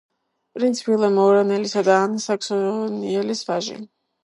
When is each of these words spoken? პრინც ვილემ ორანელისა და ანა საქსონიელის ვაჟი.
პრინც 0.55 0.79
ვილემ 0.87 1.19
ორანელისა 1.25 1.85
და 1.89 1.99
ანა 2.07 2.25
საქსონიელის 2.25 3.47
ვაჟი. 3.53 3.81